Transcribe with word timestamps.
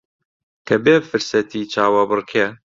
کە 0.67 0.75
بێ 0.83 0.95
فرسەتی 1.09 1.69
چاوەبڕکێ 1.73 2.45